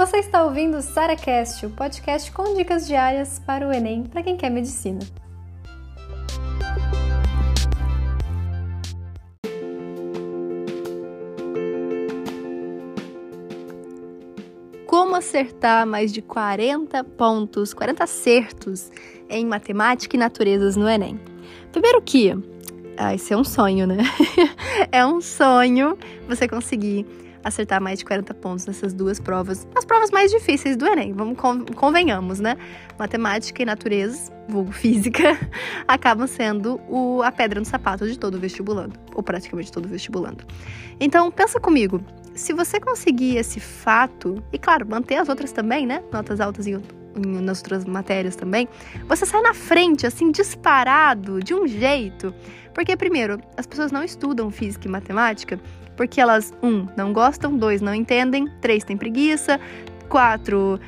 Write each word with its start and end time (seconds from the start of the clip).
Você 0.00 0.16
está 0.16 0.42
ouvindo 0.44 0.78
o 0.78 0.80
SaraCast, 0.80 1.66
o 1.66 1.70
podcast 1.72 2.32
com 2.32 2.54
dicas 2.54 2.86
diárias 2.86 3.38
para 3.38 3.68
o 3.68 3.70
Enem 3.70 4.04
para 4.04 4.22
quem 4.22 4.34
quer 4.34 4.48
medicina. 4.48 5.00
Como 14.86 15.16
acertar 15.16 15.86
mais 15.86 16.10
de 16.14 16.22
40 16.22 17.04
pontos, 17.04 17.74
40 17.74 18.02
acertos 18.02 18.90
em 19.28 19.44
matemática 19.44 20.16
e 20.16 20.18
naturezas 20.18 20.76
no 20.76 20.88
Enem? 20.88 21.20
Primeiro 21.72 22.00
que, 22.00 22.32
ah, 22.96 23.14
esse 23.14 23.34
é 23.34 23.36
um 23.36 23.44
sonho, 23.44 23.86
né? 23.86 23.98
é 24.90 25.04
um 25.04 25.20
sonho 25.20 25.98
você 26.26 26.48
conseguir 26.48 27.04
acertar 27.42 27.80
mais 27.80 27.98
de 27.98 28.04
40 28.04 28.34
pontos 28.34 28.66
nessas 28.66 28.92
duas 28.92 29.18
provas, 29.18 29.66
as 29.74 29.84
provas 29.84 30.10
mais 30.10 30.30
difíceis 30.30 30.76
do 30.76 30.86
Enem, 30.86 31.12
vamos 31.12 31.38
convenhamos, 31.74 32.40
né? 32.40 32.56
Matemática 32.98 33.62
e 33.62 33.64
natureza, 33.64 34.32
vulgo 34.48 34.72
física, 34.72 35.38
acabam 35.88 36.26
sendo 36.26 36.80
o, 36.88 37.22
a 37.22 37.32
pedra 37.32 37.60
no 37.60 37.66
sapato 37.66 38.06
de 38.06 38.18
todo 38.18 38.38
vestibulando, 38.38 38.98
ou 39.14 39.22
praticamente 39.22 39.72
todo 39.72 39.88
vestibulando. 39.88 40.44
Então, 40.98 41.30
pensa 41.30 41.58
comigo, 41.58 42.02
se 42.34 42.52
você 42.52 42.78
conseguir 42.78 43.36
esse 43.36 43.60
fato, 43.60 44.42
e 44.52 44.58
claro, 44.58 44.86
manter 44.88 45.16
as 45.16 45.28
outras 45.28 45.52
também, 45.52 45.86
né? 45.86 46.02
Notas 46.12 46.40
altas 46.40 46.66
em, 46.66 46.80
nas 47.14 47.58
outras 47.58 47.84
matérias 47.84 48.36
também, 48.36 48.68
você 49.06 49.26
sai 49.26 49.42
na 49.42 49.54
frente, 49.54 50.06
assim, 50.06 50.30
disparado, 50.30 51.40
de 51.40 51.54
um 51.54 51.66
jeito. 51.66 52.34
Porque, 52.74 52.96
primeiro, 52.96 53.40
as 53.56 53.66
pessoas 53.66 53.90
não 53.90 54.04
estudam 54.04 54.50
física 54.50 54.86
e 54.86 54.90
matemática 54.90 55.58
porque 56.00 56.18
elas, 56.18 56.50
um, 56.62 56.86
não 56.96 57.12
gostam, 57.12 57.54
dois, 57.58 57.82
não 57.82 57.94
entendem, 57.94 58.48
três, 58.62 58.82
têm 58.82 58.96
preguiça, 58.96 59.60
quatro, 60.08 60.80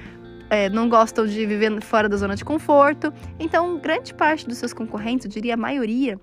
é, 0.48 0.70
não 0.70 0.88
gostam 0.88 1.26
de 1.26 1.44
viver 1.44 1.82
fora 1.82 2.08
da 2.08 2.16
zona 2.16 2.34
de 2.34 2.42
conforto. 2.42 3.12
Então, 3.38 3.78
grande 3.78 4.14
parte 4.14 4.48
dos 4.48 4.56
seus 4.56 4.72
concorrentes, 4.72 5.26
eu 5.26 5.30
diria 5.30 5.52
a 5.52 5.56
maioria, 5.56 6.18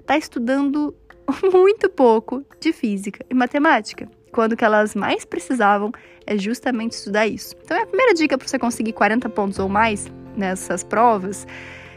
está 0.00 0.18
estudando 0.18 0.92
muito 1.52 1.88
pouco 1.88 2.44
de 2.60 2.72
física 2.72 3.24
e 3.30 3.34
matemática, 3.34 4.08
quando 4.32 4.56
que 4.56 4.64
elas 4.64 4.94
mais 4.94 5.24
precisavam 5.24 5.92
é 6.26 6.36
justamente 6.36 6.92
estudar 6.92 7.26
isso. 7.26 7.54
Então, 7.64 7.76
é 7.76 7.82
a 7.82 7.86
primeira 7.86 8.14
dica 8.14 8.36
para 8.36 8.48
você 8.48 8.58
conseguir 8.58 8.92
40 8.92 9.28
pontos 9.28 9.58
ou 9.58 9.68
mais 9.68 10.10
nessas 10.36 10.82
provas 10.82 11.46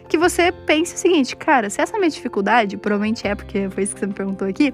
que 0.07 0.17
você 0.17 0.51
pense 0.51 0.95
o 0.95 0.97
seguinte, 0.97 1.35
cara, 1.35 1.69
se 1.69 1.81
essa 1.81 1.93
é 1.93 1.97
a 1.97 1.99
minha 1.99 2.11
dificuldade, 2.11 2.77
provavelmente 2.77 3.27
é 3.27 3.33
porque 3.33 3.69
foi 3.69 3.83
isso 3.83 3.93
que 3.93 3.99
você 3.99 4.07
me 4.07 4.13
perguntou 4.13 4.47
aqui, 4.47 4.73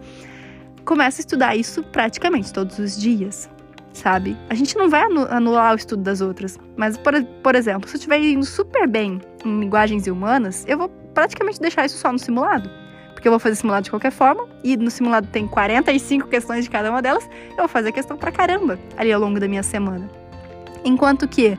começa 0.84 1.20
a 1.20 1.22
estudar 1.22 1.56
isso 1.56 1.84
praticamente 1.84 2.52
todos 2.52 2.78
os 2.80 3.00
dias, 3.00 3.50
sabe? 3.94 4.38
A 4.50 4.56
gente 4.56 4.76
não 4.76 4.89
vai 4.89 5.04
anular 5.30 5.73
o 5.73 5.76
estudo 5.76 6.04
das 6.04 6.22
outras, 6.22 6.59
mas, 6.76 6.98
por, 6.98 7.14
por 7.44 7.56
exemplo, 7.56 7.88
se 7.88 7.95
eu 7.95 8.00
estiver 8.00 8.20
indo 8.20 8.45
super 8.45 8.88
bem 8.88 9.22
em 9.45 9.59
linguagens 9.59 10.06
humanas, 10.08 10.66
eu 10.67 10.78
vou 10.78 10.89
praticamente 11.14 11.59
deixar 11.62 11.86
isso 11.86 11.98
só 11.98 12.12
no 12.12 12.20
simulado. 12.20 12.70
Porque 13.22 13.27
eu 13.27 13.33
vou 13.33 13.39
fazer 13.39 13.53
simulado 13.53 13.83
de 13.83 13.91
qualquer 13.91 14.11
forma, 14.11 14.47
e 14.64 14.75
no 14.75 14.89
simulado 14.89 15.27
tem 15.27 15.47
45 15.47 16.27
questões 16.27 16.64
de 16.64 16.72
cada 16.72 16.89
uma 16.89 17.03
delas, 17.03 17.30
eu 17.52 17.58
vou 17.58 17.67
fazer 17.67 17.91
questão 17.91 18.17
pra 18.17 18.31
caramba 18.31 18.80
ali 18.97 19.14
ao 19.14 19.22
longo 19.22 19.39
da 19.39 19.47
minha 19.47 19.61
semana. 19.61 20.09
Enquanto 20.83 21.27
que 21.27 21.55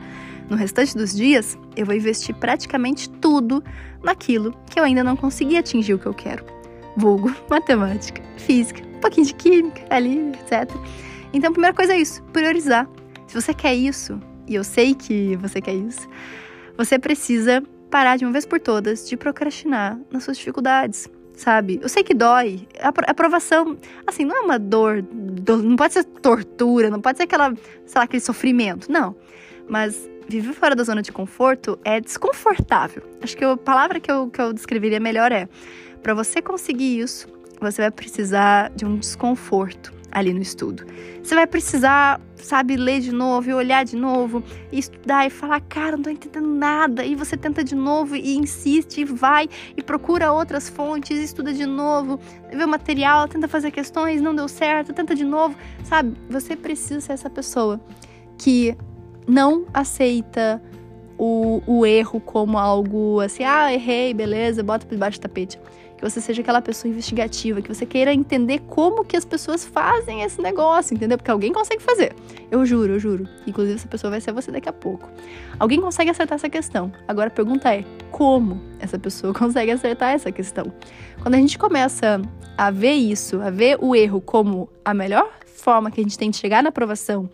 no 0.50 0.56
restante 0.56 0.96
dos 0.96 1.14
dias, 1.14 1.56
eu 1.76 1.86
vou 1.86 1.94
investir 1.94 2.34
praticamente 2.34 3.08
tudo 3.08 3.62
naquilo 4.02 4.52
que 4.68 4.80
eu 4.80 4.82
ainda 4.82 5.04
não 5.04 5.14
consegui 5.14 5.56
atingir 5.56 5.94
o 5.94 6.00
que 6.00 6.06
eu 6.06 6.12
quero. 6.12 6.44
Vulgo, 6.96 7.32
matemática, 7.48 8.20
física, 8.38 8.82
pouquinho 9.00 9.28
de 9.28 9.34
química 9.34 9.82
ali, 9.88 10.30
etc. 10.30 10.68
Então, 11.32 11.50
a 11.50 11.52
primeira 11.52 11.76
coisa 11.76 11.92
é 11.92 11.98
isso, 11.98 12.24
priorizar. 12.32 12.88
Se 13.28 13.40
você 13.40 13.54
quer 13.54 13.76
isso, 13.76 14.20
e 14.48 14.56
eu 14.56 14.64
sei 14.64 14.96
que 14.96 15.36
você 15.36 15.60
quer 15.60 15.74
isso, 15.74 16.08
você 16.76 16.98
precisa 16.98 17.62
parar 17.88 18.16
de 18.16 18.24
uma 18.24 18.32
vez 18.32 18.44
por 18.44 18.58
todas 18.58 19.08
de 19.08 19.16
procrastinar 19.16 19.96
nas 20.10 20.24
suas 20.24 20.36
dificuldades, 20.36 21.08
sabe? 21.34 21.78
Eu 21.82 21.88
sei 21.88 22.02
que 22.02 22.14
dói. 22.14 22.66
A 22.80 22.88
aprovação, 23.10 23.76
assim, 24.06 24.24
não 24.24 24.36
é 24.36 24.40
uma 24.40 24.58
dor, 24.58 25.02
dor, 25.02 25.62
não 25.62 25.76
pode 25.76 25.94
ser 25.94 26.04
tortura, 26.04 26.90
não 26.90 27.00
pode 27.00 27.18
ser 27.18 27.24
aquela, 27.24 27.54
sei 27.86 27.98
lá, 27.98 28.02
aquele 28.02 28.20
sofrimento, 28.20 28.90
não. 28.90 29.16
Mas 29.68 30.08
viver 30.28 30.52
fora 30.52 30.74
da 30.74 30.84
zona 30.84 31.02
de 31.02 31.12
conforto 31.12 31.78
é 31.84 32.00
desconfortável. 32.00 33.02
Acho 33.20 33.36
que 33.36 33.44
a 33.44 33.56
palavra 33.56 34.00
que 34.00 34.10
eu, 34.10 34.28
que 34.28 34.40
eu 34.40 34.52
descreveria 34.52 35.00
melhor 35.00 35.32
é: 35.32 35.48
para 36.02 36.14
você 36.14 36.40
conseguir 36.40 37.00
isso, 37.00 37.26
você 37.60 37.82
vai 37.82 37.90
precisar 37.90 38.70
de 38.70 38.84
um 38.84 38.96
desconforto 38.96 40.01
ali 40.12 40.32
no 40.32 40.42
estudo. 40.42 40.84
Você 41.22 41.34
vai 41.34 41.46
precisar, 41.46 42.20
sabe, 42.36 42.76
ler 42.76 43.00
de 43.00 43.10
novo 43.10 43.48
e 43.48 43.54
olhar 43.54 43.84
de 43.84 43.96
novo 43.96 44.44
e 44.70 44.78
estudar 44.78 45.26
e 45.26 45.30
falar, 45.30 45.60
cara, 45.62 45.96
não 45.96 46.04
tô 46.04 46.10
entendendo 46.10 46.46
nada. 46.46 47.04
E 47.04 47.14
você 47.14 47.36
tenta 47.36 47.64
de 47.64 47.74
novo 47.74 48.14
e 48.14 48.36
insiste 48.36 49.00
e 49.00 49.04
vai 49.04 49.48
e 49.76 49.82
procura 49.82 50.30
outras 50.30 50.68
fontes, 50.68 51.18
estuda 51.18 51.52
de 51.52 51.64
novo, 51.64 52.20
vê 52.52 52.62
o 52.62 52.68
material, 52.68 53.26
tenta 53.26 53.48
fazer 53.48 53.70
questões, 53.70 54.20
não 54.20 54.34
deu 54.34 54.46
certo, 54.46 54.92
tenta 54.92 55.14
de 55.14 55.24
novo, 55.24 55.56
sabe? 55.82 56.14
Você 56.28 56.54
precisa 56.54 57.00
ser 57.00 57.14
essa 57.14 57.30
pessoa 57.30 57.80
que 58.36 58.76
não 59.26 59.64
aceita 59.72 60.62
o, 61.24 61.62
o 61.68 61.86
erro 61.86 62.20
como 62.20 62.58
algo 62.58 63.20
assim, 63.20 63.44
ah, 63.44 63.72
errei, 63.72 64.12
beleza, 64.12 64.60
bota 64.60 64.84
por 64.84 64.94
debaixo 64.94 65.20
do 65.20 65.22
tapete 65.22 65.56
que 65.96 66.10
você 66.10 66.20
seja 66.20 66.42
aquela 66.42 66.60
pessoa 66.60 66.90
investigativa, 66.90 67.62
que 67.62 67.72
você 67.72 67.86
queira 67.86 68.12
entender 68.12 68.58
como 68.66 69.04
que 69.04 69.16
as 69.16 69.24
pessoas 69.24 69.64
fazem 69.64 70.22
esse 70.22 70.42
negócio, 70.42 70.96
entendeu? 70.96 71.16
Porque 71.16 71.30
alguém 71.30 71.52
consegue 71.52 71.80
fazer. 71.80 72.12
Eu 72.50 72.66
juro, 72.66 72.94
eu 72.94 72.98
juro. 72.98 73.28
Inclusive, 73.46 73.76
essa 73.76 73.86
pessoa 73.86 74.10
vai 74.10 74.20
ser 74.20 74.32
você 74.32 74.50
daqui 74.50 74.68
a 74.68 74.72
pouco. 74.72 75.08
Alguém 75.60 75.80
consegue 75.80 76.10
acertar 76.10 76.34
essa 76.34 76.48
questão. 76.48 76.92
Agora 77.06 77.28
a 77.28 77.30
pergunta 77.30 77.72
é: 77.72 77.84
como 78.10 78.60
essa 78.80 78.98
pessoa 78.98 79.32
consegue 79.38 79.70
acertar 79.70 80.12
essa 80.12 80.32
questão? 80.32 80.72
Quando 81.20 81.36
a 81.36 81.38
gente 81.38 81.56
começa 81.56 82.20
a 82.58 82.70
ver 82.72 82.94
isso, 82.94 83.40
a 83.40 83.50
ver 83.50 83.78
o 83.80 83.94
erro 83.94 84.20
como 84.20 84.68
a 84.84 84.92
melhor 84.92 85.30
forma 85.46 85.88
que 85.88 86.00
a 86.00 86.02
gente 86.02 86.18
tem 86.18 86.30
de 86.30 86.36
chegar 86.36 86.64
na 86.64 86.70
aprovação, 86.70 87.30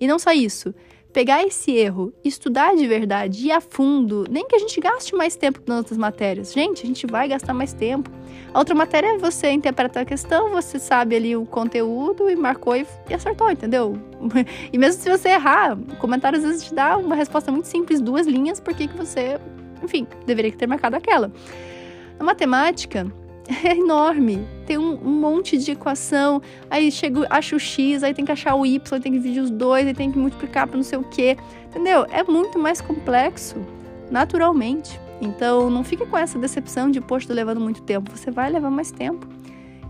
e 0.00 0.08
não 0.08 0.18
só 0.18 0.32
isso, 0.32 0.74
pegar 1.18 1.44
esse 1.44 1.72
erro, 1.72 2.12
estudar 2.24 2.76
de 2.76 2.86
verdade, 2.86 3.48
ir 3.48 3.50
a 3.50 3.60
fundo, 3.60 4.24
nem 4.30 4.46
que 4.46 4.54
a 4.54 4.58
gente 4.60 4.80
gaste 4.80 5.16
mais 5.16 5.34
tempo 5.34 5.60
nas 5.66 5.78
outras 5.78 5.98
matérias. 5.98 6.52
Gente, 6.52 6.84
a 6.84 6.86
gente 6.86 7.08
vai 7.08 7.26
gastar 7.26 7.52
mais 7.52 7.72
tempo. 7.72 8.08
A 8.54 8.58
outra 8.60 8.72
matéria 8.72 9.08
é 9.08 9.18
você 9.18 9.50
interpreta 9.50 10.02
a 10.02 10.04
questão, 10.04 10.50
você 10.50 10.78
sabe 10.78 11.16
ali 11.16 11.34
o 11.34 11.44
conteúdo 11.44 12.30
e 12.30 12.36
marcou 12.36 12.76
e, 12.76 12.86
e 13.10 13.14
acertou, 13.14 13.50
entendeu? 13.50 13.98
e 14.72 14.78
mesmo 14.78 15.02
se 15.02 15.10
você 15.10 15.30
errar, 15.30 15.76
o 15.76 15.96
comentário 15.96 16.38
às 16.38 16.44
vezes 16.44 16.66
te 16.66 16.72
dá 16.72 16.96
uma 16.96 17.16
resposta 17.16 17.50
muito 17.50 17.66
simples, 17.66 18.00
duas 18.00 18.24
linhas, 18.24 18.60
porque 18.60 18.86
que 18.86 18.96
você, 18.96 19.40
enfim, 19.82 20.06
deveria 20.24 20.52
ter 20.52 20.68
marcado 20.68 20.94
aquela. 20.94 21.32
Na 22.16 22.24
matemática, 22.26 23.12
é 23.64 23.76
enorme. 23.76 24.46
Tem 24.66 24.76
um, 24.76 24.94
um, 25.02 25.10
monte 25.10 25.56
de 25.56 25.72
equação. 25.72 26.42
Aí 26.70 26.92
chega, 26.92 27.26
acha 27.30 27.56
o 27.56 27.58
x, 27.58 28.02
aí 28.02 28.12
tem 28.12 28.24
que 28.24 28.32
achar 28.32 28.54
o 28.54 28.66
y, 28.66 28.94
aí 28.94 29.00
tem 29.00 29.12
que 29.12 29.18
dividir 29.18 29.42
os 29.42 29.50
dois, 29.50 29.86
aí 29.86 29.94
tem 29.94 30.12
que 30.12 30.18
multiplicar 30.18 30.66
para 30.66 30.76
não 30.76 30.84
sei 30.84 30.98
o 30.98 31.04
quê. 31.04 31.36
Entendeu? 31.66 32.06
É 32.10 32.22
muito 32.22 32.58
mais 32.58 32.80
complexo, 32.80 33.56
naturalmente. 34.10 35.00
Então, 35.20 35.68
não 35.70 35.82
fique 35.82 36.06
com 36.06 36.16
essa 36.16 36.38
decepção 36.38 36.90
de, 36.90 37.00
poxa, 37.00 37.26
tô 37.26 37.34
levando 37.34 37.60
muito 37.60 37.82
tempo. 37.82 38.10
Você 38.14 38.30
vai 38.30 38.50
levar 38.50 38.70
mais 38.70 38.92
tempo. 38.92 39.26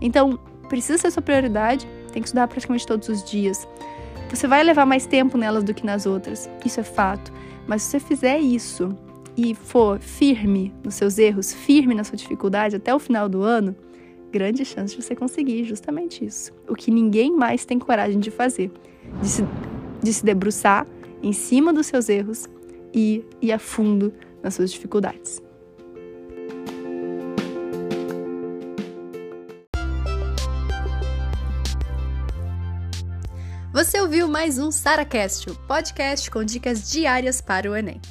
Então, 0.01 0.39
precisa 0.69 0.97
ser 0.97 1.11
sua 1.11 1.21
prioridade. 1.21 1.87
Tem 2.11 2.21
que 2.21 2.27
estudar 2.27 2.47
praticamente 2.47 2.87
todos 2.87 3.09
os 3.09 3.23
dias. 3.23 3.67
Você 4.29 4.47
vai 4.47 4.63
levar 4.63 4.85
mais 4.85 5.05
tempo 5.05 5.37
nelas 5.37 5.63
do 5.63 5.73
que 5.73 5.85
nas 5.85 6.05
outras. 6.05 6.49
Isso 6.65 6.79
é 6.79 6.83
fato. 6.83 7.31
Mas 7.67 7.83
se 7.83 7.91
você 7.91 7.99
fizer 7.99 8.39
isso 8.39 8.95
e 9.41 9.55
for 9.55 10.01
firme 10.01 10.73
nos 10.83 10.95
seus 10.95 11.17
erros, 11.17 11.53
firme 11.53 11.95
na 11.95 12.03
sua 12.03 12.17
dificuldade 12.17 12.75
até 12.75 12.93
o 12.93 12.99
final 12.99 13.29
do 13.29 13.41
ano, 13.41 13.73
grande 14.29 14.65
chance 14.65 14.93
de 14.93 15.01
você 15.01 15.15
conseguir 15.15 15.63
justamente 15.63 16.25
isso. 16.25 16.51
O 16.67 16.75
que 16.75 16.91
ninguém 16.91 17.33
mais 17.33 17.63
tem 17.63 17.79
coragem 17.79 18.19
de 18.19 18.29
fazer, 18.29 18.69
de 19.21 19.29
se, 19.29 19.45
de 20.03 20.13
se 20.13 20.25
debruçar 20.25 20.85
em 21.23 21.31
cima 21.31 21.71
dos 21.71 21.87
seus 21.87 22.09
erros 22.09 22.49
e 22.93 23.23
ir 23.41 23.53
a 23.53 23.57
fundo 23.57 24.13
nas 24.43 24.55
suas 24.55 24.73
dificuldades. 24.73 25.41
Você 33.71 34.01
ouviu 34.01 34.27
mais 34.27 34.59
um 34.59 34.69
SaraCast, 34.69 35.49
o 35.49 35.55
podcast 35.65 36.29
com 36.29 36.43
dicas 36.43 36.91
diárias 36.91 37.39
para 37.39 37.71
o 37.71 37.75
Enem. 37.75 38.01